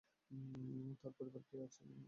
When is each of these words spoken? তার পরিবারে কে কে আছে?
তার 0.99 1.11
পরিবারে 1.17 1.45
কে 1.49 1.55
কে 1.59 1.63
আছে? 1.65 1.81